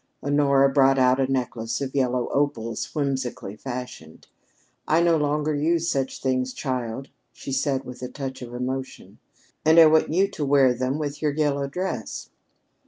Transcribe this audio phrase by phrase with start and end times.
[0.23, 4.25] Honora brought out a necklace of yellow opals whimsically fashioned.
[4.87, 9.19] "I no longer use such things, child," she said with a touch of emotion.
[9.63, 12.31] "And I want you to wear them with your yellow dress."